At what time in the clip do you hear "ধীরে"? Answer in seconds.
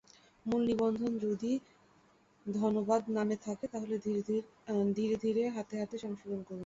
4.95-5.15, 5.23-5.43